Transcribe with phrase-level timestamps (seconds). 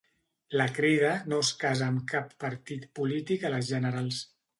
[0.59, 4.23] La Crida no es casa amb cap partit polític a les generals